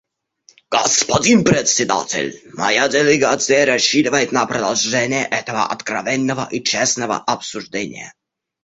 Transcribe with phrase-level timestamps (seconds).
[0.71, 8.11] Господин Председатель, моя делегация рассчитывает на продолжение этого откровенного и честного обсуждения.